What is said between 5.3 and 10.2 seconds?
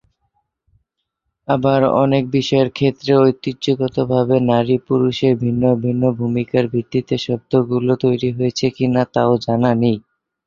ভিন্ন ভিন্ন ভূমিকার ভিত্তিতে শব্দগুলো তৈরি হয়েছে কিনা তাও জানা নেই।